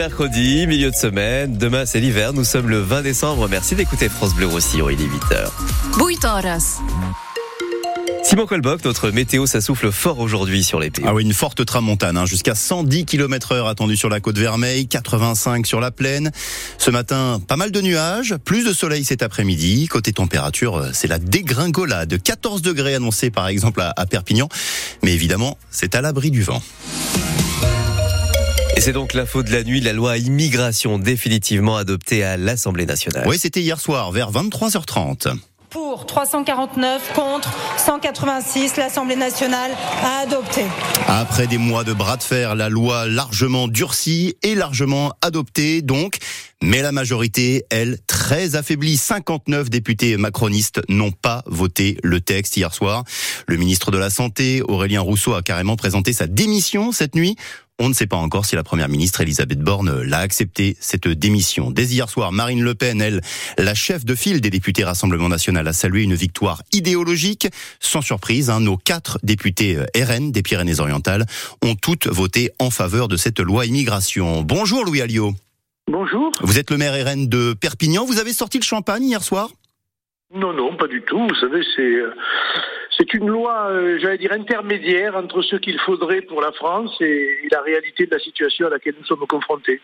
Mercredi, 0.00 0.68
milieu 0.68 0.92
de 0.92 0.94
semaine, 0.94 1.56
demain 1.58 1.84
c'est 1.84 1.98
l'hiver, 1.98 2.32
nous 2.32 2.44
sommes 2.44 2.68
le 2.68 2.78
20 2.78 3.02
décembre. 3.02 3.48
Merci 3.48 3.74
d'écouter 3.74 4.08
France 4.08 4.32
Bleu 4.32 4.46
Roussillon, 4.46 4.88
il 4.90 5.02
est 5.02 5.06
8h. 5.06 5.50
8 6.06 6.24
horas. 6.24 6.78
Simon 8.22 8.46
Colboc, 8.46 8.84
notre 8.84 9.10
météo, 9.10 9.46
ça 9.46 9.60
souffle 9.60 9.90
fort 9.90 10.20
aujourd'hui 10.20 10.62
sur 10.62 10.78
l'été. 10.78 11.02
Ah 11.04 11.14
oui, 11.14 11.24
une 11.24 11.32
forte 11.32 11.64
tramontane, 11.64 12.16
hein, 12.16 12.26
jusqu'à 12.26 12.54
110 12.54 13.06
km 13.06 13.50
heure 13.50 13.66
attendue 13.66 13.96
sur 13.96 14.08
la 14.08 14.20
côte 14.20 14.38
Vermeille, 14.38 14.86
85 14.86 15.66
sur 15.66 15.80
la 15.80 15.90
plaine. 15.90 16.30
Ce 16.78 16.92
matin, 16.92 17.40
pas 17.48 17.56
mal 17.56 17.72
de 17.72 17.80
nuages, 17.80 18.36
plus 18.44 18.64
de 18.64 18.72
soleil 18.72 19.04
cet 19.04 19.24
après-midi. 19.24 19.88
Côté 19.88 20.12
température, 20.12 20.90
c'est 20.92 21.08
la 21.08 21.18
dégringolade. 21.18 22.22
14 22.22 22.62
degrés 22.62 22.94
annoncés 22.94 23.30
par 23.30 23.48
exemple 23.48 23.80
à, 23.80 23.92
à 23.96 24.06
Perpignan. 24.06 24.48
Mais 25.02 25.12
évidemment, 25.12 25.58
c'est 25.72 25.96
à 25.96 26.00
l'abri 26.02 26.30
du 26.30 26.44
vent. 26.44 26.62
Et 28.78 28.80
c'est 28.80 28.92
donc 28.92 29.12
l'info 29.12 29.42
de 29.42 29.50
la 29.50 29.64
nuit, 29.64 29.80
la 29.80 29.92
loi 29.92 30.18
immigration 30.18 31.00
définitivement 31.00 31.76
adoptée 31.76 32.22
à 32.22 32.36
l'Assemblée 32.36 32.86
nationale. 32.86 33.26
Oui, 33.26 33.36
c'était 33.36 33.60
hier 33.60 33.80
soir, 33.80 34.12
vers 34.12 34.30
23h30. 34.30 35.36
Pour 35.68 36.06
349 36.06 37.12
contre 37.12 37.52
186, 37.76 38.76
l'Assemblée 38.76 39.16
nationale 39.16 39.72
a 40.04 40.20
adopté. 40.20 40.62
Après 41.08 41.48
des 41.48 41.58
mois 41.58 41.82
de 41.82 41.92
bras 41.92 42.16
de 42.18 42.22
fer, 42.22 42.54
la 42.54 42.68
loi 42.68 43.08
largement 43.08 43.66
durcie 43.66 44.36
et 44.44 44.54
largement 44.54 45.12
adoptée 45.22 45.82
donc. 45.82 46.18
Mais 46.62 46.80
la 46.80 46.92
majorité, 46.92 47.64
elle, 47.70 47.98
très 48.06 48.54
affaiblie. 48.54 48.96
59 48.96 49.70
députés 49.70 50.16
macronistes 50.16 50.82
n'ont 50.88 51.12
pas 51.12 51.42
voté 51.46 51.98
le 52.04 52.20
texte 52.20 52.56
hier 52.56 52.72
soir. 52.72 53.02
Le 53.48 53.56
ministre 53.56 53.90
de 53.90 53.98
la 53.98 54.10
Santé, 54.10 54.62
Aurélien 54.62 55.00
Rousseau, 55.00 55.34
a 55.34 55.42
carrément 55.42 55.74
présenté 55.74 56.12
sa 56.12 56.28
démission 56.28 56.92
cette 56.92 57.16
nuit. 57.16 57.36
On 57.80 57.88
ne 57.88 57.94
sait 57.94 58.08
pas 58.08 58.16
encore 58.16 58.44
si 58.44 58.56
la 58.56 58.64
première 58.64 58.88
ministre 58.88 59.20
Elisabeth 59.20 59.60
Borne 59.60 60.02
l'a 60.02 60.18
accepté, 60.18 60.76
cette 60.80 61.06
démission. 61.06 61.70
Dès 61.70 61.84
hier 61.84 62.08
soir, 62.08 62.32
Marine 62.32 62.60
Le 62.60 62.74
Pen, 62.74 63.00
elle, 63.00 63.20
la 63.56 63.72
chef 63.72 64.04
de 64.04 64.16
file 64.16 64.40
des 64.40 64.50
députés 64.50 64.82
Rassemblement 64.82 65.28
National, 65.28 65.68
a 65.68 65.72
salué 65.72 66.02
une 66.02 66.14
victoire 66.14 66.62
idéologique. 66.72 67.46
Sans 67.78 68.02
surprise, 68.02 68.50
hein, 68.50 68.58
nos 68.58 68.76
quatre 68.76 69.20
députés 69.22 69.76
euh, 69.76 69.84
RN 69.94 70.32
des 70.32 70.42
Pyrénées-Orientales 70.42 71.24
ont 71.64 71.76
toutes 71.76 72.08
voté 72.08 72.50
en 72.58 72.70
faveur 72.70 73.06
de 73.06 73.16
cette 73.16 73.38
loi 73.38 73.64
immigration. 73.64 74.42
Bonjour 74.42 74.84
Louis 74.84 75.00
Alliot. 75.00 75.34
Bonjour. 75.86 76.32
Vous 76.40 76.58
êtes 76.58 76.72
le 76.72 76.78
maire 76.78 76.94
RN 77.06 77.28
de 77.28 77.54
Perpignan. 77.54 78.04
Vous 78.04 78.18
avez 78.18 78.32
sorti 78.32 78.58
le 78.58 78.64
champagne 78.64 79.04
hier 79.04 79.22
soir? 79.22 79.50
Non, 80.34 80.52
non, 80.52 80.76
pas 80.76 80.88
du 80.88 81.00
tout. 81.02 81.28
Vous 81.28 81.34
savez, 81.36 81.62
c'est 81.76 81.82
euh, 81.82 82.10
c'est 82.98 83.14
une 83.14 83.28
loi, 83.28 83.68
euh, 83.70 83.98
j'allais 84.00 84.18
dire, 84.18 84.32
intermédiaire 84.32 85.16
entre 85.16 85.42
ce 85.42 85.56
qu'il 85.56 85.78
faudrait 85.80 86.22
pour 86.22 86.40
la 86.40 86.52
France 86.52 86.90
et, 87.00 87.48
la 87.50 87.60
réalité 87.60 88.06
de 88.06 88.10
la 88.10 88.18
situation 88.18 88.66
à 88.66 88.70
laquelle 88.70 88.94
nous 88.98 89.06
sommes 89.06 89.26
confrontés. 89.28 89.80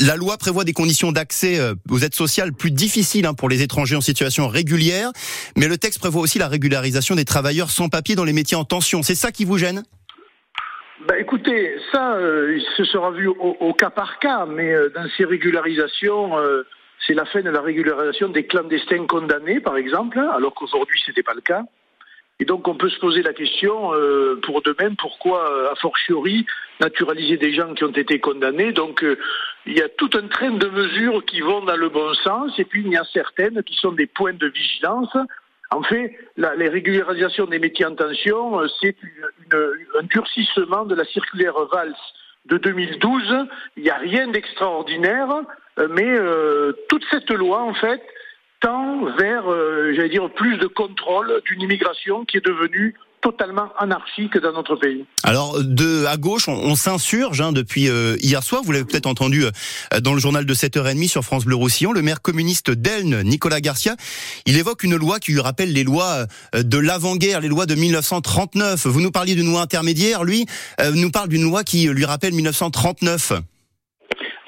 La 0.00 0.16
loi 0.16 0.36
prévoit 0.36 0.64
des 0.64 0.72
conditions 0.72 1.10
d'accès 1.10 1.58
euh, 1.58 1.74
aux 1.90 1.98
aides 1.98 2.14
sociales 2.14 2.52
plus 2.52 2.70
difficiles 2.70 3.26
hein, 3.26 3.34
pour 3.34 3.48
les 3.48 3.62
étrangers 3.62 3.96
en 3.96 4.00
situation 4.00 4.48
régulière, 4.48 5.10
mais 5.56 5.68
le 5.68 5.78
texte 5.78 6.00
prévoit 6.00 6.20
aussi 6.20 6.38
la 6.38 6.48
régularisation 6.48 7.14
des 7.14 7.24
travailleurs 7.24 7.70
sans 7.70 7.88
papier 7.88 8.14
dans 8.14 8.24
les 8.24 8.32
métiers 8.32 8.56
en 8.56 8.64
tension. 8.64 9.02
C'est 9.02 9.14
ça 9.14 9.32
qui 9.32 9.44
vous 9.44 9.56
gêne? 9.56 9.82
Bah 11.08 11.18
écoutez, 11.18 11.74
ça, 11.92 12.14
euh, 12.14 12.58
ce 12.76 12.84
sera 12.84 13.10
vu 13.10 13.26
au, 13.26 13.74
cas 13.74 13.90
par 13.90 14.18
cas, 14.18 14.46
mais 14.46 14.72
dans 14.94 15.06
ces 15.16 15.24
régularisations, 15.24 16.32
c'est 17.06 17.14
la 17.14 17.24
fin 17.26 17.42
de 17.42 17.50
la 17.50 17.60
régularisation 17.60 18.28
des 18.28 18.46
clandestins 18.46 19.06
condamnés, 19.06 19.60
par 19.60 19.76
exemple, 19.76 20.18
alors 20.18 20.54
qu'aujourd'hui 20.54 21.00
ce 21.04 21.10
n'était 21.10 21.22
pas 21.22 21.34
le 21.34 21.42
cas. 21.42 21.64
Et 22.40 22.44
donc 22.44 22.66
on 22.66 22.74
peut 22.74 22.88
se 22.88 22.98
poser 22.98 23.22
la 23.22 23.32
question 23.32 23.94
euh, 23.94 24.40
pour 24.42 24.60
de 24.62 24.74
même 24.80 24.96
pourquoi, 24.96 25.48
euh, 25.50 25.70
a 25.70 25.76
fortiori, 25.76 26.44
naturaliser 26.80 27.36
des 27.36 27.52
gens 27.52 27.74
qui 27.74 27.84
ont 27.84 27.92
été 27.92 28.18
condamnés. 28.18 28.72
Donc 28.72 29.04
euh, 29.04 29.16
il 29.66 29.78
y 29.78 29.82
a 29.82 29.88
tout 29.88 30.10
un 30.14 30.26
train 30.26 30.50
de 30.50 30.66
mesures 30.66 31.24
qui 31.24 31.40
vont 31.40 31.60
dans 31.64 31.76
le 31.76 31.88
bon 31.88 32.12
sens, 32.14 32.58
et 32.58 32.64
puis 32.64 32.82
il 32.84 32.92
y 32.92 32.96
a 32.96 33.04
certaines 33.12 33.62
qui 33.62 33.76
sont 33.76 33.92
des 33.92 34.06
points 34.06 34.32
de 34.32 34.48
vigilance. 34.48 35.16
En 35.70 35.82
fait, 35.82 36.16
la, 36.36 36.56
les 36.56 36.68
régularisations 36.68 37.46
des 37.46 37.58
métiers 37.58 37.86
en 37.86 37.94
tension, 37.94 38.60
c'est 38.80 38.96
un 39.52 40.02
durcissement 40.02 40.84
de 40.84 40.94
la 40.94 41.04
circulaire 41.04 41.54
Valls 41.72 41.94
de 42.46 42.58
2012. 42.58 43.46
Il 43.76 43.84
n'y 43.84 43.90
a 43.90 43.96
rien 43.96 44.28
d'extraordinaire, 44.28 45.28
mais 45.90 46.16
toute 46.88 47.04
cette 47.10 47.30
loi, 47.30 47.62
en 47.62 47.74
fait, 47.74 48.02
vers, 49.18 49.50
euh, 49.50 49.92
j'allais 49.94 50.08
dire, 50.08 50.28
plus 50.30 50.56
de 50.58 50.66
contrôle 50.66 51.42
d'une 51.46 51.62
immigration 51.62 52.24
qui 52.24 52.38
est 52.38 52.44
devenue 52.44 52.94
totalement 53.20 53.70
anarchique 53.78 54.36
dans 54.36 54.52
notre 54.52 54.76
pays. 54.76 55.06
Alors 55.22 55.56
de 55.62 56.04
à 56.04 56.18
gauche, 56.18 56.46
on, 56.46 56.74
s'insurge 56.74 57.40
hein, 57.40 57.52
depuis 57.52 57.88
euh, 57.88 58.16
hier 58.20 58.42
soir. 58.42 58.60
Vous 58.62 58.72
l'avez 58.72 58.84
peut-être 58.84 59.06
entendu 59.06 59.44
euh, 59.44 60.00
dans 60.00 60.12
le 60.12 60.20
journal 60.20 60.44
de 60.44 60.54
7h30 60.54 61.08
sur 61.08 61.22
France 61.22 61.46
Bleu 61.46 61.54
Roussillon. 61.54 61.92
Le 61.92 62.02
maire 62.02 62.20
communiste 62.20 62.70
d'Elne, 62.70 63.22
Nicolas 63.22 63.62
Garcia, 63.62 63.96
il 64.44 64.58
évoque 64.58 64.82
une 64.82 64.96
loi 64.96 65.20
qui 65.20 65.32
lui 65.32 65.40
rappelle 65.40 65.72
les 65.72 65.84
lois 65.84 66.26
de 66.52 66.78
l'avant-guerre, 66.78 67.40
les 67.40 67.48
lois 67.48 67.64
de 67.64 67.74
1939. 67.74 68.86
Vous 68.86 69.00
nous 69.00 69.10
parliez 69.10 69.34
d'une 69.34 69.50
loi 69.50 69.62
intermédiaire, 69.62 70.22
lui 70.24 70.44
nous 70.94 71.10
parle 71.10 71.28
d'une 71.28 71.44
loi 71.44 71.64
qui 71.64 71.86
lui 71.88 72.04
rappelle 72.04 72.34
1939. 72.34 73.32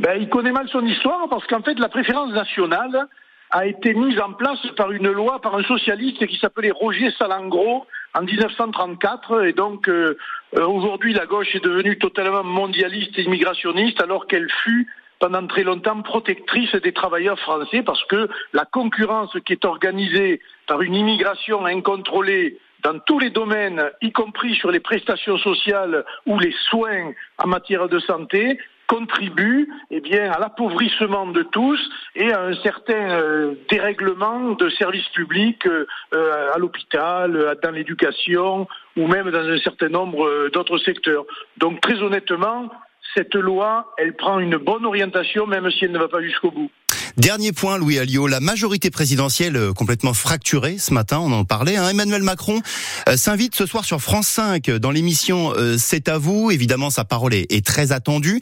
Ben, 0.01 0.19
il 0.21 0.29
connaît 0.29 0.53
mal 0.53 0.69
son 0.71 0.85
histoire 0.85 1.27
parce 1.31 1.47
qu'en 1.47 1.63
fait, 1.63 1.79
la 1.79 1.89
préférence 1.89 2.31
nationale, 2.33 3.09
a 3.51 3.67
été 3.67 3.95
mise 3.95 4.21
en 4.21 4.33
place 4.33 4.65
par 4.77 4.91
une 4.91 5.11
loi 5.11 5.41
par 5.41 5.55
un 5.55 5.63
socialiste 5.63 6.27
qui 6.27 6.37
s'appelait 6.39 6.71
Roger 6.71 7.11
Salengro 7.19 7.87
en 8.15 8.23
1934 8.23 9.47
et 9.47 9.53
donc 9.53 9.89
euh, 9.89 10.17
euh, 10.57 10.67
aujourd'hui 10.67 11.13
la 11.13 11.27
gauche 11.27 11.55
est 11.55 11.65
devenue 11.65 11.99
totalement 11.99 12.45
mondialiste 12.45 13.19
et 13.19 13.23
immigrationniste 13.23 14.03
alors 14.03 14.27
qu'elle 14.27 14.51
fut 14.65 14.91
pendant 15.19 15.47
très 15.47 15.63
longtemps 15.63 16.03
protectrice 16.03 16.75
des 16.77 16.93
travailleurs 16.93 17.39
français 17.39 17.83
parce 17.83 18.05
que 18.05 18.29
la 18.53 18.65
concurrence 18.65 19.37
qui 19.45 19.53
est 19.53 19.65
organisée 19.65 20.41
par 20.67 20.83
une 20.83 20.95
immigration 20.95 21.65
incontrôlée 21.65 22.59
dans 22.83 22.99
tous 23.01 23.19
les 23.19 23.31
domaines, 23.31 23.91
y 24.01 24.13
compris 24.13 24.55
sur 24.55 24.71
les 24.71 24.81
prestations 24.81 25.39
sociales 25.39 26.05
ou 26.27 26.39
les 26.39 26.55
soins 26.69 27.13
en 27.43 27.49
matière 27.49 27.89
de 27.89 27.99
santé, 27.99 28.59
contribue 28.87 29.69
eh 29.91 30.01
bien, 30.01 30.31
à 30.31 30.39
l'appauvrissement 30.39 31.27
de 31.27 31.43
tous 31.43 31.81
et 32.15 32.33
à 32.33 32.43
un 32.43 32.55
certain 32.63 33.11
euh, 33.11 33.55
dérèglement 33.71 34.53
de 34.53 34.69
services 34.71 35.09
publics 35.09 35.67
euh, 35.67 35.87
euh, 36.15 36.53
à 36.55 36.59
l'hôpital, 36.59 37.57
dans 37.63 37.71
l'éducation 37.71 38.67
ou 38.97 39.07
même 39.07 39.31
dans 39.31 39.47
un 39.49 39.59
certain 39.59 39.89
nombre 39.89 40.49
d'autres 40.53 40.79
secteurs. 40.79 41.25
Donc 41.59 41.81
très 41.81 42.01
honnêtement, 42.03 42.71
cette 43.15 43.35
loi, 43.35 43.93
elle 43.99 44.15
prend 44.15 44.39
une 44.39 44.57
bonne 44.57 44.87
orientation 44.87 45.47
même 45.47 45.71
si 45.71 45.85
elle 45.85 45.93
ne 45.93 45.99
va 45.99 46.09
pas 46.09 46.23
jusqu'au 46.23 46.51
bout. 46.51 46.71
Dernier 47.17 47.53
point, 47.53 47.79
Louis 47.79 47.99
Alliot, 47.99 48.27
la 48.27 48.41
majorité 48.41 48.91
présidentielle 48.91 49.57
euh, 49.57 49.73
complètement 49.73 50.13
fracturée 50.13 50.77
ce 50.77 50.93
matin, 50.93 51.19
on 51.19 51.33
en 51.33 51.45
parlait. 51.45 51.77
Hein. 51.77 51.89
Emmanuel 51.89 52.23
Macron 52.23 52.61
euh, 53.09 53.17
s'invite 53.17 53.55
ce 53.55 53.65
soir 53.65 53.87
sur 53.87 54.03
France 54.03 54.29
5 54.29 54.71
dans 54.73 54.91
l'émission 54.91 55.55
euh, 55.57 55.77
C'est 55.79 56.11
à 56.11 56.19
vous. 56.19 56.51
Évidemment, 56.51 56.91
sa 56.91 57.05
parole 57.05 57.33
est, 57.33 57.65
très 57.65 57.93
attendue. 57.93 58.41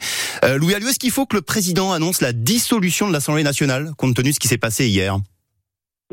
Louis 0.57 0.73
Alliot, 0.73 0.89
est-ce 0.89 0.99
qu'il 0.99 1.11
faut 1.11 1.25
que 1.25 1.37
le 1.37 1.41
président 1.41 1.93
annonce 1.93 2.21
la 2.21 2.33
dissolution 2.33 3.07
de 3.07 3.13
l'Assemblée 3.13 3.43
nationale, 3.43 3.91
compte 3.97 4.15
tenu 4.15 4.29
de 4.29 4.35
ce 4.35 4.39
qui 4.39 4.47
s'est 4.47 4.57
passé 4.57 4.87
hier? 4.87 5.17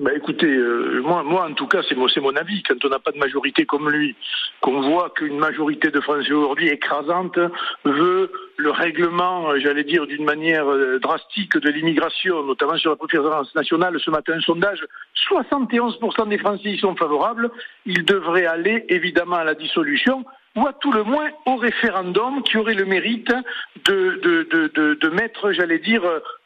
Bah 0.00 0.10
écoutez, 0.16 0.46
euh, 0.46 0.91
moi, 1.02 1.22
moi 1.22 1.46
en 1.48 1.54
tout 1.54 1.66
cas, 1.66 1.80
c'est 1.88 1.94
mon, 1.94 2.06
mon 2.22 2.36
avis. 2.36 2.62
Quand 2.62 2.84
on 2.84 2.88
n'a 2.88 2.98
pas 2.98 3.12
de 3.12 3.18
majorité 3.18 3.66
comme 3.66 3.90
lui, 3.90 4.16
qu'on 4.60 4.80
voit 4.80 5.10
qu'une 5.10 5.38
majorité 5.38 5.90
de 5.90 6.00
Français 6.00 6.32
aujourd'hui 6.32 6.68
écrasante 6.68 7.38
veut 7.84 8.30
le 8.56 8.70
règlement, 8.70 9.50
euh, 9.50 9.58
j'allais 9.60 9.84
dire 9.84 10.06
d'une 10.06 10.24
manière 10.24 10.68
euh, 10.70 10.98
drastique 10.98 11.56
de 11.56 11.68
l'immigration, 11.70 12.44
notamment 12.44 12.76
sur 12.76 12.90
la 12.90 12.96
préférence 12.96 13.54
nationale. 13.54 13.98
Ce 14.00 14.10
matin, 14.10 14.34
un 14.34 14.40
sondage, 14.40 14.84
71% 15.30 16.28
des 16.28 16.38
Français 16.38 16.70
y 16.70 16.78
sont 16.78 16.96
favorables. 16.96 17.50
Il 17.86 18.04
devrait 18.04 18.46
aller 18.46 18.84
évidemment 18.88 19.36
à 19.36 19.44
la 19.44 19.54
dissolution 19.54 20.24
ou 20.56 20.66
à 20.66 20.72
tout 20.74 20.92
le 20.92 21.02
moins 21.02 21.30
au 21.46 21.56
référendum 21.56 22.42
qui 22.42 22.58
aurait 22.58 22.74
le 22.74 22.84
mérite 22.84 23.32
de, 23.86 24.20
de, 24.22 24.48
de, 24.50 24.94
de, 24.94 25.08
mettre, 25.08 25.52
j'allais 25.52 25.78
dire, 25.78 26.02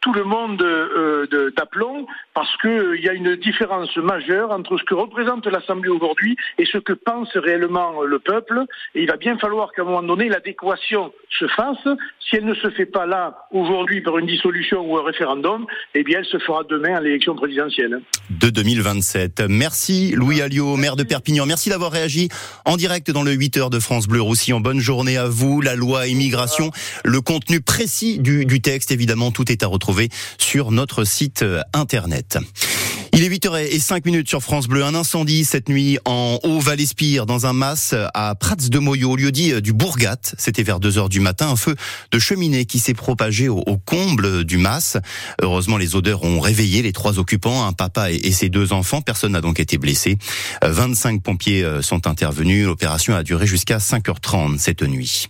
tout 0.07 0.13
le 0.13 0.25
monde 0.25 0.63
euh, 0.63 1.27
d'aplomb, 1.57 2.07
parce 2.33 2.55
qu'il 2.61 2.71
euh, 2.71 3.01
y 3.01 3.09
a 3.09 3.13
une 3.13 3.35
différence 3.35 3.95
majeure 3.97 4.53
entre 4.53 4.79
ce 4.79 4.85
que 4.85 4.95
représente 4.95 5.47
l'Assemblée 5.47 5.89
aujourd'hui 5.89 6.37
et 6.59 6.67
ce 6.67 6.79
que 6.79 6.93
pense 6.93 7.29
réellement 7.35 8.03
le 8.03 8.21
peuple. 8.21 8.67
Et 8.95 9.03
il 9.03 9.09
va 9.09 9.17
bien 9.17 9.37
falloir 9.39 9.73
qu'à 9.73 9.83
un 9.83 9.87
moment 9.87 10.03
donné, 10.05 10.29
l'adéquation 10.29 11.13
se 11.37 11.49
fasse. 11.49 11.85
Si 12.21 12.37
elle 12.37 12.45
ne 12.45 12.55
se 12.55 12.71
fait 12.71 12.87
pas 12.87 13.07
là, 13.07 13.49
aujourd'hui, 13.51 14.01
par 14.01 14.19
une 14.19 14.27
dissolution 14.27 14.81
ou 14.89 14.97
un 14.97 15.05
référendum, 15.05 15.67
eh 15.95 16.05
bien, 16.05 16.21
elle 16.21 16.25
se 16.25 16.39
fera 16.39 16.63
demain 16.63 16.95
à 16.95 17.01
l'élection 17.01 17.35
présidentielle. 17.35 18.01
De 18.31 18.51
2027. 18.51 19.43
Merci 19.49 20.13
Louis 20.13 20.41
Alliot, 20.41 20.77
maire 20.77 20.97
de 20.97 21.03
Perpignan. 21.03 21.47
Merci 21.47 21.71
d'avoir 21.71 21.91
réagi 21.91 22.29
en 22.65 22.77
direct 22.77 23.11
dans 23.11 23.23
le 23.25 23.33
8 23.33 23.57
heures 23.57 23.71
de 23.71 23.81
France. 23.81 23.97
France 23.97 24.09
Bleu 24.09 24.21
Roussillon. 24.21 24.61
Bonne 24.61 24.79
journée 24.79 25.17
à 25.17 25.27
vous. 25.27 25.63
La 25.63 25.75
loi 25.75 26.07
immigration, 26.07 26.71
le 27.03 27.23
contenu 27.23 27.63
précis 27.63 28.19
du, 28.19 28.45
du 28.45 28.61
texte, 28.61 28.91
évidemment, 28.91 29.31
tout 29.31 29.51
est 29.51 29.63
à 29.63 29.69
retrouver 29.69 29.96
sur 30.39 30.71
notre 30.71 31.05
site 31.05 31.43
euh, 31.43 31.63
internet. 31.73 32.39
Il 33.19 33.25
est 33.25 33.31
8h05 33.31 34.03
minutes 34.05 34.29
sur 34.29 34.43
France 34.43 34.69
Bleu. 34.69 34.85
Un 34.85 34.95
incendie 34.95 35.47
cette 35.47 35.71
nuit 35.71 35.99
en 36.05 36.39
Haut-Val-Espire 36.43 37.25
dans 37.25 37.47
un 37.47 37.55
mas 37.55 37.95
à 38.13 38.35
Prats 38.35 38.57
de 38.57 38.79
Moyo, 38.79 39.17
lieu 39.17 39.33
dit 39.33 39.63
du 39.63 39.73
Bourgat. 39.73 40.19
C'était 40.37 40.63
vers 40.63 40.81
2h 40.81 41.09
du 41.09 41.21
matin. 41.21 41.49
Un 41.49 41.57
feu 41.57 41.77
de 42.11 42.19
cheminée 42.19 42.67
qui 42.67 42.79
s'est 42.79 42.93
propagé 42.93 43.49
au, 43.49 43.65
comble 43.87 44.45
du 44.45 44.59
mas. 44.59 44.99
Heureusement, 45.41 45.79
les 45.79 45.97
odeurs 45.97 46.25
ont 46.25 46.41
réveillé 46.41 46.83
les 46.83 46.93
trois 46.93 47.19
occupants, 47.19 47.67
un 47.67 47.73
papa 47.73 48.11
et, 48.11 48.33
ses 48.33 48.51
deux 48.51 48.75
enfants. 48.75 49.01
Personne 49.01 49.33
n'a 49.33 49.41
donc 49.41 49.61
été 49.61 49.79
blessé. 49.79 50.19
25 50.63 51.23
pompiers 51.23 51.65
euh, 51.65 51.81
sont 51.81 52.07
intervenus. 52.07 52.67
L'opération 52.67 53.15
a 53.15 53.23
duré 53.23 53.47
jusqu'à 53.47 53.79
5h30 53.79 54.59
cette 54.59 54.83
nuit. 54.83 55.27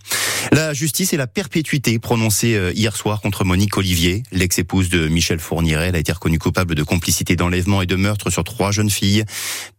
La 0.51 0.73
justice 0.73 1.13
et 1.13 1.17
la 1.17 1.27
perpétuité 1.27 1.99
prononcée 1.99 2.55
euh, 2.55 2.73
hier 2.73 2.97
soir 2.97 3.21
contre 3.21 3.45
Monique 3.45 3.77
Olivier, 3.77 4.23
l'ex-épouse 4.33 4.89
de 4.89 5.07
Michel 5.07 5.39
Fourniret. 5.39 5.95
A 5.95 5.99
été 5.99 6.11
reconnue 6.11 6.37
coupable 6.37 6.75
de 6.75 6.83
complicité 6.83 7.37
d'enlèvement 7.37 7.76
et 7.81 7.85
de 7.85 7.95
meurtre 7.95 8.29
sur 8.29 8.43
trois 8.43 8.71
jeunes 8.71 8.89
filles. 8.89 9.25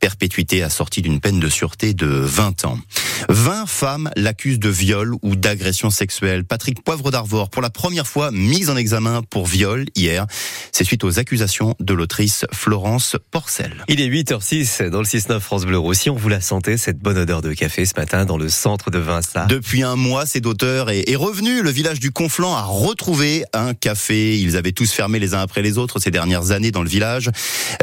Perpétuité 0.00 0.62
assortie 0.62 1.02
d'une 1.02 1.20
peine 1.20 1.40
de 1.40 1.48
sûreté 1.48 1.94
de 1.94 2.06
20 2.06 2.64
ans. 2.64 2.78
20 3.28 3.66
femmes 3.66 4.10
l'accusent 4.16 4.58
de 4.58 4.68
viol 4.68 5.14
ou 5.22 5.36
d'agression 5.36 5.90
sexuelle. 5.90 6.44
Patrick 6.44 6.82
Poivre 6.82 7.10
d'Arvor, 7.10 7.50
pour 7.50 7.62
la 7.62 7.70
première 7.70 8.06
fois 8.06 8.30
mise 8.30 8.70
en 8.70 8.76
examen 8.76 9.22
pour 9.28 9.46
viol 9.46 9.86
hier. 9.94 10.26
C'est 10.72 10.84
suite 10.84 11.04
aux 11.04 11.18
accusations 11.18 11.74
de 11.80 11.94
l'autrice 11.94 12.46
Florence 12.52 13.16
Porcel. 13.30 13.84
Il 13.88 14.00
est 14.00 14.08
8h06 14.08 14.88
dans 14.88 15.00
le 15.00 15.06
6-9 15.06 15.40
France 15.40 15.64
Bleu 15.64 15.78
Roussy. 15.78 16.10
On 16.10 16.16
vous 16.16 16.28
l'a 16.28 16.40
senté, 16.40 16.76
cette 16.76 16.98
bonne 16.98 17.18
odeur 17.18 17.42
de 17.42 17.52
café 17.52 17.84
ce 17.84 17.94
matin 17.96 18.24
dans 18.24 18.38
le 18.38 18.48
centre 18.48 18.90
de 18.90 18.98
Vinça. 18.98 19.46
Depuis 19.46 19.82
un 19.82 19.96
mois, 19.96 20.26
cet 20.26 20.46
auteur 20.46 20.90
est, 20.90 21.16
revenu. 21.16 21.62
Le 21.62 21.70
village 21.70 21.98
du 21.98 22.12
Conflans 22.12 22.54
a 22.54 22.62
retrouvé 22.62 23.44
un 23.52 23.74
café. 23.74 24.38
Ils 24.38 24.56
avaient 24.56 24.72
tous 24.72 24.92
fermé 24.92 25.18
les 25.18 25.34
uns 25.34 25.40
après 25.40 25.62
les 25.62 25.78
autres 25.78 25.98
ces 25.98 26.10
dernières 26.10 26.52
années 26.52 26.70
dans 26.70 26.82
le 26.82 26.88
village. 26.88 27.30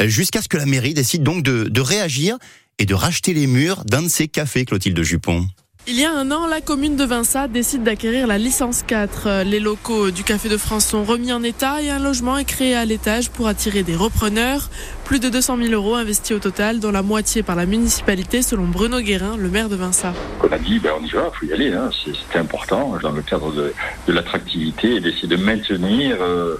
Jusqu'à 0.05 0.41
ce 0.41 0.47
que 0.47 0.57
la 0.57 0.65
mairie 0.65 0.93
décide 0.93 1.23
donc 1.23 1.43
de, 1.43 1.65
de 1.65 1.81
réagir 1.81 2.37
et 2.79 2.85
de 2.85 2.93
racheter 2.93 3.33
les 3.33 3.47
murs 3.47 3.83
d'un 3.85 4.03
de 4.03 4.07
ces 4.07 4.27
cafés, 4.27 4.65
Clotilde 4.65 5.01
Jupon. 5.01 5.47
Il 5.87 5.99
y 5.99 6.03
a 6.03 6.11
un 6.11 6.31
an, 6.31 6.47
la 6.47 6.61
commune 6.61 6.95
de 6.95 7.03
Vinça 7.03 7.47
décide 7.47 7.83
d'acquérir 7.83 8.25
la 8.25 8.39
licence 8.39 8.81
4. 8.81 9.43
Les 9.43 9.59
locaux 9.59 10.09
du 10.09 10.23
Café 10.23 10.49
de 10.49 10.57
France 10.57 10.87
sont 10.87 11.03
remis 11.03 11.31
en 11.31 11.43
état 11.43 11.79
et 11.79 11.91
un 11.91 11.99
logement 11.99 12.39
est 12.39 12.45
créé 12.45 12.73
à 12.75 12.85
l'étage 12.85 13.29
pour 13.29 13.47
attirer 13.47 13.83
des 13.83 13.95
repreneurs. 13.95 14.71
Plus 15.03 15.19
de 15.19 15.29
200 15.29 15.57
000 15.57 15.73
euros 15.73 15.93
investis 15.93 16.35
au 16.35 16.39
total, 16.39 16.79
dont 16.79 16.89
la 16.89 17.03
moitié 17.03 17.43
par 17.43 17.55
la 17.55 17.67
municipalité, 17.67 18.41
selon 18.41 18.63
Bruno 18.65 18.99
Guérin, 18.99 19.37
le 19.37 19.47
maire 19.49 19.69
de 19.69 19.75
Vinça. 19.75 20.15
On 20.43 20.51
a 20.51 20.57
dit, 20.57 20.79
ben 20.79 20.93
on 20.99 21.05
y 21.05 21.09
va, 21.11 21.29
il 21.31 21.39
faut 21.39 21.45
y 21.45 21.53
aller. 21.53 21.71
Hein. 21.71 21.91
C'était 22.03 22.39
important 22.39 22.97
dans 23.03 23.11
le 23.11 23.21
cadre 23.21 23.51
de, 23.51 23.71
l'attractivité 24.07 24.95
et 24.95 24.99
d'essayer 24.99 25.27
de 25.27 25.37
maintenir. 25.37 26.17
Euh, 26.19 26.55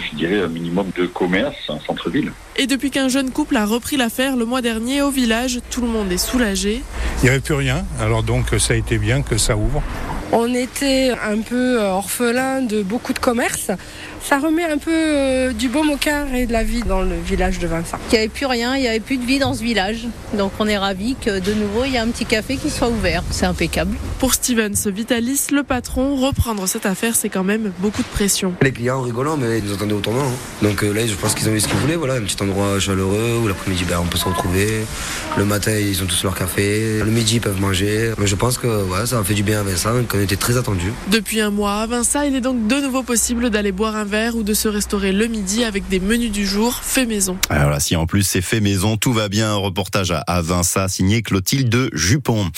je 0.00 0.16
dirais, 0.16 0.40
un 0.40 0.48
minimum 0.48 0.90
de 0.96 1.06
commerce 1.06 1.68
en 1.68 1.80
centre-ville. 1.80 2.32
Et 2.56 2.66
depuis 2.66 2.90
qu'un 2.90 3.08
jeune 3.08 3.30
couple 3.30 3.56
a 3.56 3.64
repris 3.64 3.96
l'affaire 3.96 4.36
le 4.36 4.44
mois 4.44 4.62
dernier 4.62 5.02
au 5.02 5.10
village, 5.10 5.60
tout 5.70 5.80
le 5.80 5.88
monde 5.88 6.10
est 6.10 6.18
soulagé. 6.18 6.82
Il 7.18 7.24
n'y 7.24 7.30
avait 7.30 7.40
plus 7.40 7.54
rien, 7.54 7.84
alors 8.00 8.22
donc 8.22 8.46
ça 8.58 8.74
a 8.74 8.76
été 8.76 8.98
bien 8.98 9.22
que 9.22 9.38
ça 9.38 9.56
ouvre. 9.56 9.82
On 10.30 10.52
était 10.54 11.10
un 11.10 11.40
peu 11.40 11.80
orphelin 11.80 12.60
de 12.60 12.82
beaucoup 12.82 13.14
de 13.14 13.18
commerces 13.18 13.70
ça 14.22 14.38
remet 14.38 14.64
un 14.64 14.78
peu 14.78 14.90
euh, 14.92 15.52
du 15.52 15.68
baume 15.68 15.90
au 15.90 15.96
cœur 15.96 16.26
et 16.34 16.46
de 16.46 16.52
la 16.52 16.62
vie 16.62 16.82
dans 16.82 17.02
le 17.02 17.16
village 17.24 17.58
de 17.58 17.66
Vincent. 17.66 17.98
Il 18.10 18.12
n'y 18.12 18.18
avait 18.18 18.28
plus 18.28 18.46
rien, 18.46 18.76
il 18.76 18.82
n'y 18.82 18.88
avait 18.88 19.00
plus 19.00 19.16
de 19.16 19.24
vie 19.24 19.38
dans 19.38 19.54
ce 19.54 19.62
village. 19.62 20.06
Donc 20.36 20.52
on 20.58 20.66
est 20.66 20.78
ravis 20.78 21.16
que 21.20 21.38
de 21.38 21.52
nouveau 21.54 21.84
il 21.84 21.92
y 21.92 21.96
a 21.96 22.02
un 22.02 22.08
petit 22.08 22.26
café 22.26 22.56
qui 22.56 22.70
soit 22.70 22.88
ouvert. 22.88 23.22
C'est 23.30 23.46
impeccable. 23.46 23.96
Pour 24.18 24.34
Stevens 24.34 24.86
Vitalis, 24.86 25.46
le 25.52 25.62
patron, 25.62 26.16
reprendre 26.16 26.66
cette 26.66 26.86
affaire, 26.86 27.14
c'est 27.14 27.28
quand 27.28 27.44
même 27.44 27.72
beaucoup 27.78 28.02
de 28.02 28.08
pression. 28.08 28.52
Les 28.62 28.72
clients 28.72 29.00
rigolant, 29.02 29.36
mais 29.36 29.58
ils 29.58 29.64
nous 29.64 29.74
attendaient 29.74 29.94
au 29.94 30.00
tournant. 30.00 30.26
Hein. 30.26 30.62
Donc 30.62 30.82
euh, 30.82 30.92
là, 30.92 31.06
je 31.06 31.14
pense 31.14 31.34
qu'ils 31.34 31.48
ont 31.48 31.52
eu 31.52 31.60
ce 31.60 31.68
qu'ils 31.68 31.78
voulaient. 31.78 31.96
Voilà, 31.96 32.14
un 32.14 32.22
petit 32.22 32.42
endroit 32.42 32.78
chaleureux 32.80 33.40
où 33.42 33.48
l'après-midi, 33.48 33.84
ben, 33.88 33.98
on 34.00 34.06
peut 34.06 34.18
se 34.18 34.24
retrouver. 34.24 34.84
Le 35.36 35.44
matin, 35.44 35.72
ils 35.72 36.02
ont 36.02 36.06
tous 36.06 36.24
leur 36.24 36.34
café. 36.34 36.98
Le 36.98 37.10
midi, 37.10 37.36
ils 37.36 37.40
peuvent 37.40 37.60
manger. 37.60 38.12
Mais 38.18 38.26
je 38.26 38.34
pense 38.34 38.58
que 38.58 38.66
ouais, 38.66 39.06
ça 39.06 39.18
a 39.18 39.24
fait 39.24 39.34
du 39.34 39.42
bien 39.42 39.60
à 39.60 39.62
Vincent, 39.62 39.90
qu'on 40.08 40.20
était 40.20 40.36
très 40.36 40.56
attendus. 40.56 40.92
Depuis 41.08 41.40
un 41.40 41.50
mois 41.50 41.74
à 41.82 41.86
Vincent, 41.86 42.22
il 42.22 42.34
est 42.34 42.40
donc 42.40 42.66
de 42.66 42.76
nouveau 42.76 43.02
possible 43.02 43.50
d'aller 43.50 43.72
boire 43.72 43.96
un 43.96 44.04
ou 44.08 44.42
de 44.42 44.54
se 44.54 44.68
restaurer 44.68 45.12
le 45.12 45.26
midi 45.26 45.64
avec 45.64 45.86
des 45.88 46.00
menus 46.00 46.32
du 46.32 46.46
jour 46.46 46.74
fait 46.74 47.04
maison. 47.04 47.36
Alors 47.50 47.68
là, 47.68 47.78
si 47.78 47.94
en 47.94 48.06
plus 48.06 48.22
c'est 48.22 48.40
fait 48.40 48.60
maison, 48.60 48.96
tout 48.96 49.12
va 49.12 49.28
bien. 49.28 49.54
reportage 49.54 50.14
à 50.26 50.40
Vinça 50.40 50.88
signé 50.88 51.20
Clotilde 51.20 51.90
Jupon. 51.92 52.50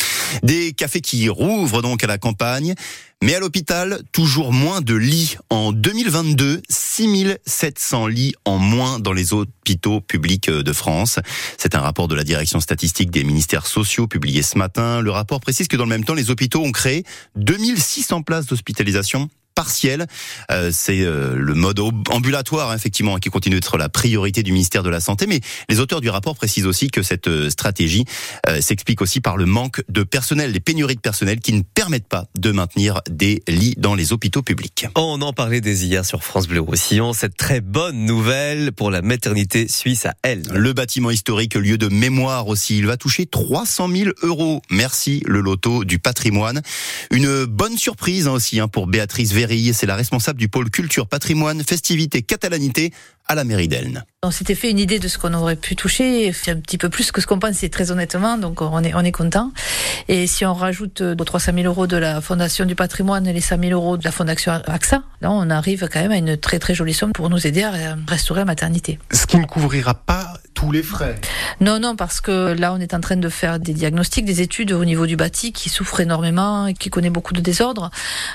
Des 0.44 0.72
cafés 0.72 1.00
qui 1.00 1.28
rouvrent 1.28 1.82
donc 1.82 2.04
à 2.04 2.06
la 2.06 2.18
campagne. 2.18 2.74
Mais 3.22 3.34
à 3.34 3.40
l'hôpital, 3.40 4.00
toujours 4.12 4.52
moins 4.52 4.80
de 4.80 4.94
lits. 4.94 5.36
En 5.50 5.72
2022, 5.72 6.62
6700 6.68 8.06
lits 8.06 8.34
en 8.44 8.56
moins 8.58 9.00
dans 9.00 9.12
les 9.12 9.34
hôpitaux 9.34 10.00
publics 10.00 10.48
de 10.48 10.72
France. 10.72 11.18
C'est 11.58 11.74
un 11.74 11.80
rapport 11.80 12.06
de 12.06 12.14
la 12.14 12.24
direction 12.24 12.60
statistique 12.60 13.10
des 13.10 13.24
ministères 13.24 13.66
sociaux 13.66 14.06
publié 14.06 14.42
ce 14.42 14.56
matin. 14.56 15.00
Le 15.00 15.10
rapport 15.10 15.40
précise 15.40 15.66
que 15.68 15.76
dans 15.76 15.84
le 15.84 15.90
même 15.90 16.04
temps, 16.04 16.14
les 16.14 16.30
hôpitaux 16.30 16.62
ont 16.64 16.72
créé 16.72 17.04
2600 17.34 18.22
places 18.22 18.46
d'hospitalisation 18.46 19.28
partiel. 19.60 20.06
Euh, 20.50 20.70
c'est 20.72 21.02
euh, 21.02 21.34
le 21.36 21.52
mode 21.52 21.80
ambulatoire, 22.08 22.72
effectivement, 22.72 23.18
qui 23.18 23.28
continue 23.28 23.56
d'être 23.56 23.76
la 23.76 23.90
priorité 23.90 24.42
du 24.42 24.52
ministère 24.52 24.82
de 24.82 24.88
la 24.88 25.00
Santé. 25.00 25.26
Mais 25.26 25.40
les 25.68 25.80
auteurs 25.80 26.00
du 26.00 26.08
rapport 26.08 26.34
précisent 26.34 26.64
aussi 26.64 26.90
que 26.90 27.02
cette 27.02 27.28
euh, 27.28 27.50
stratégie 27.50 28.06
s'explique 28.60 29.02
aussi 29.02 29.20
par 29.20 29.36
le 29.36 29.44
manque 29.44 29.82
de 29.90 30.02
personnel, 30.02 30.52
les 30.52 30.60
pénuries 30.60 30.96
de 30.96 31.00
personnel 31.00 31.40
qui 31.40 31.52
ne 31.52 31.60
permettent 31.62 32.08
pas 32.08 32.24
de 32.38 32.50
maintenir 32.52 33.02
des 33.10 33.42
lits 33.48 33.74
dans 33.76 33.94
les 33.94 34.12
hôpitaux 34.14 34.42
publics. 34.42 34.86
On 34.94 35.20
en 35.20 35.32
parlait 35.34 35.60
dès 35.60 35.76
hier 35.76 36.06
sur 36.06 36.24
France 36.24 36.48
Bleu 36.48 36.60
Roussillon. 36.60 37.12
Cette 37.12 37.36
très 37.36 37.60
bonne 37.60 38.06
nouvelle 38.06 38.72
pour 38.72 38.90
la 38.90 39.02
maternité 39.02 39.68
suisse 39.68 40.06
à 40.06 40.14
Elle. 40.22 40.42
Le 40.54 40.72
bâtiment 40.72 41.10
historique, 41.10 41.54
lieu 41.54 41.76
de 41.76 41.88
mémoire 41.88 42.48
aussi, 42.48 42.78
il 42.78 42.86
va 42.86 42.96
toucher 42.96 43.26
300 43.26 43.88
000 43.88 44.10
euros. 44.22 44.62
Merci 44.70 45.22
le 45.26 45.40
loto 45.40 45.84
du 45.84 45.98
patrimoine. 45.98 46.62
Une 47.10 47.44
bonne 47.44 47.76
surprise 47.76 48.26
hein, 48.26 48.32
aussi 48.32 48.58
hein, 48.58 48.68
pour 48.68 48.86
Béatrice 48.86 49.32
Véry 49.32 49.49
c'est 49.72 49.86
la 49.86 49.96
responsable 49.96 50.38
du 50.38 50.48
pôle 50.48 50.70
culture, 50.70 51.06
patrimoine, 51.06 51.62
festivité, 51.64 52.22
catalanité 52.22 52.92
à 53.26 53.34
la 53.34 53.44
mairie 53.44 53.68
d'Elne. 53.68 54.04
On 54.22 54.30
s'était 54.30 54.54
fait 54.54 54.70
une 54.70 54.78
idée 54.78 54.98
de 54.98 55.08
ce 55.08 55.16
qu'on 55.16 55.32
aurait 55.34 55.56
pu 55.56 55.76
toucher, 55.76 56.32
c'est 56.32 56.50
un 56.50 56.56
petit 56.56 56.78
peu 56.78 56.88
plus 56.88 57.12
que 57.12 57.20
ce 57.20 57.26
qu'on 57.26 57.38
pensait 57.38 57.68
très 57.68 57.90
honnêtement, 57.90 58.36
donc 58.38 58.60
on 58.60 58.82
est, 58.82 58.92
on 58.94 59.00
est 59.00 59.12
content. 59.12 59.52
Et 60.08 60.26
si 60.26 60.44
on 60.44 60.52
rajoute 60.52 61.00
aux 61.00 61.24
300 61.24 61.52
000 61.54 61.66
euros 61.66 61.86
de 61.86 61.96
la 61.96 62.20
Fondation 62.20 62.64
du 62.64 62.74
patrimoine 62.74 63.26
et 63.26 63.32
les 63.32 63.40
100 63.40 63.60
000 63.60 63.72
euros 63.72 63.96
de 63.96 64.04
la 64.04 64.10
Fondation 64.10 64.52
AXA, 64.66 65.02
là 65.20 65.30
on 65.30 65.48
arrive 65.48 65.88
quand 65.90 66.00
même 66.00 66.12
à 66.12 66.16
une 66.16 66.36
très 66.36 66.58
très 66.58 66.74
jolie 66.74 66.94
somme 66.94 67.12
pour 67.12 67.30
nous 67.30 67.46
aider 67.46 67.62
à 67.62 67.96
restaurer 68.08 68.40
la 68.40 68.46
maternité. 68.46 68.98
Ce 69.12 69.26
qui 69.26 69.36
ne 69.36 69.46
couvrira 69.46 69.94
pas 69.94 70.34
les 70.70 70.82
frais. 70.82 71.14
Non, 71.60 71.80
non, 71.80 71.96
parce 71.96 72.20
que 72.20 72.52
là, 72.52 72.72
on 72.72 72.80
est 72.80 72.94
en 72.94 73.00
train 73.00 73.16
de 73.16 73.28
faire 73.28 73.58
des 73.58 73.72
diagnostics, 73.72 74.24
des 74.24 74.42
études 74.42 74.72
au 74.72 74.84
niveau 74.84 75.06
du 75.06 75.16
bâti 75.16 75.52
qui 75.52 75.68
souffre 75.68 76.00
énormément 76.00 76.66
et 76.66 76.74
qui 76.74 76.90
connaît 76.90 77.10
beaucoup 77.10 77.32
de 77.32 77.40
désordres. 77.40 77.90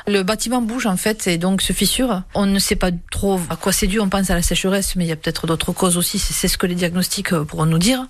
Le 0.08 0.24
bâtiment 0.24 0.62
bouge 0.62 0.88
en 0.88 0.98
fait 0.98 1.28
et 1.28 1.38
donc 1.38 1.62
se 1.62 1.74
fissure. 1.74 2.24
On 2.34 2.46
ne 2.46 2.60
sait 2.60 2.76
pas 2.76 2.90
trop 3.12 3.40
à 3.50 3.56
quoi 3.56 3.72
c'est 3.72 3.88
dû. 3.88 4.00
On 4.00 4.10
pense 4.10 4.30
à 4.30 4.36
la 4.36 4.42
sécheresse, 4.42 4.96
mais 4.96 5.06
il 5.06 5.08
y 5.08 5.12
a 5.12 5.16
peut-être 5.16 5.46
d'autres 5.46 5.72
causes 5.72 5.98
aussi. 5.98 6.18
C'est 6.18 6.48
ce 6.48 6.58
que 6.58 6.66
les 6.66 6.76
diagnostics 6.76 7.34
euh, 7.34 7.44
pourront 7.44 7.66
nous 7.68 7.78
dire. 7.78 8.06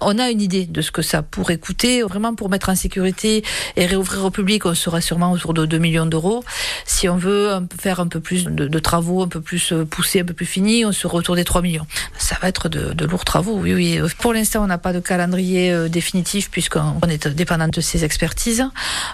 On 0.00 0.18
a 0.18 0.30
une 0.30 0.40
idée 0.40 0.66
de 0.66 0.82
ce 0.82 0.90
que 0.90 1.02
ça 1.02 1.22
pourrait 1.22 1.58
coûter. 1.58 2.02
Vraiment, 2.02 2.34
pour 2.34 2.48
mettre 2.48 2.68
en 2.68 2.74
sécurité 2.74 3.44
et 3.76 3.86
réouvrir 3.86 4.24
au 4.24 4.30
public, 4.30 4.66
on 4.66 4.74
sera 4.74 5.00
sûrement 5.00 5.30
autour 5.32 5.54
de 5.54 5.66
2 5.66 5.78
millions 5.78 6.06
d'euros. 6.06 6.44
Si 6.84 7.08
on 7.08 7.16
veut 7.16 7.50
faire 7.80 8.00
un 8.00 8.08
peu 8.08 8.20
plus 8.20 8.44
de, 8.44 8.78
travaux, 8.78 9.22
un 9.22 9.28
peu 9.28 9.40
plus 9.40 9.72
euh, 9.72 9.84
poussés, 9.84 10.20
un 10.20 10.24
peu 10.24 10.34
plus 10.34 10.46
finis, 10.46 10.84
on 10.84 10.92
sera 10.92 11.14
autour 11.14 11.36
des 11.36 11.44
3 11.44 11.62
millions. 11.62 11.86
Ça 12.18 12.36
va 12.40 12.48
être 12.48 12.68
de 12.68 13.04
lourds 13.04 13.24
travaux 13.24 13.51
oui, 13.60 13.74
oui. 13.74 14.00
Pour 14.18 14.32
l'instant, 14.32 14.62
on 14.62 14.66
n'a 14.66 14.78
pas 14.78 14.92
de 14.92 15.00
calendrier 15.00 15.70
euh, 15.72 15.88
définitif 15.88 16.50
puisqu'on 16.50 17.00
est 17.08 17.28
dépendant 17.28 17.68
de 17.68 17.80
ces 17.80 18.04
expertises. 18.04 18.64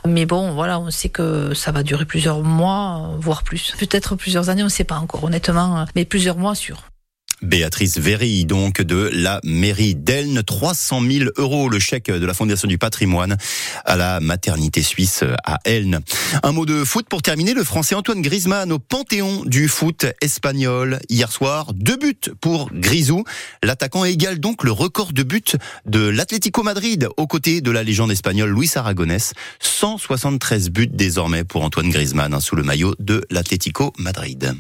Mais 0.06 0.26
bon, 0.26 0.52
voilà, 0.52 0.80
on 0.80 0.90
sait 0.90 1.08
que 1.08 1.54
ça 1.54 1.72
va 1.72 1.82
durer 1.82 2.04
plusieurs 2.04 2.42
mois, 2.42 3.16
voire 3.18 3.42
plus. 3.42 3.74
Peut-être 3.78 4.16
plusieurs 4.16 4.48
années, 4.48 4.62
on 4.62 4.66
ne 4.66 4.70
sait 4.70 4.84
pas 4.84 4.96
encore, 4.96 5.24
honnêtement, 5.24 5.84
mais 5.94 6.04
plusieurs 6.04 6.36
mois 6.36 6.54
sûrs. 6.54 6.82
Béatrice 7.42 7.98
Véry, 7.98 8.44
donc 8.44 8.82
de 8.82 9.10
la 9.12 9.40
mairie 9.44 9.94
d'Elne, 9.94 10.42
300 10.42 11.02
000 11.02 11.30
euros 11.36 11.68
le 11.68 11.78
chèque 11.78 12.10
de 12.10 12.26
la 12.26 12.34
Fondation 12.34 12.68
du 12.68 12.78
patrimoine 12.78 13.36
à 13.84 13.96
la 13.96 14.20
maternité 14.20 14.82
suisse 14.82 15.24
à 15.44 15.58
Elne. 15.64 16.00
Un 16.42 16.52
mot 16.52 16.66
de 16.66 16.84
foot 16.84 17.06
pour 17.08 17.22
terminer, 17.22 17.54
le 17.54 17.64
français 17.64 17.94
Antoine 17.94 18.22
Griezmann 18.22 18.72
au 18.72 18.78
panthéon 18.78 19.44
du 19.44 19.68
foot 19.68 20.06
espagnol 20.20 20.98
hier 21.08 21.30
soir. 21.30 21.72
Deux 21.74 21.96
buts 21.96 22.32
pour 22.40 22.70
Grisou. 22.72 23.24
L'attaquant 23.62 24.04
égale 24.04 24.40
donc 24.40 24.64
le 24.64 24.72
record 24.72 25.12
de 25.12 25.22
buts 25.22 25.42
de 25.86 26.08
l'Atlético 26.08 26.62
Madrid 26.62 27.08
aux 27.16 27.26
côtés 27.26 27.60
de 27.60 27.70
la 27.70 27.82
légende 27.82 28.10
espagnole 28.10 28.50
Luis 28.50 28.72
Aragonés. 28.74 29.32
173 29.60 30.70
buts 30.70 30.90
désormais 30.92 31.44
pour 31.44 31.62
Antoine 31.62 31.90
Griezmann 31.90 32.34
hein, 32.34 32.40
sous 32.40 32.56
le 32.56 32.62
maillot 32.62 32.94
de 32.98 33.24
l'Atlético 33.30 33.92
Madrid. 33.98 34.56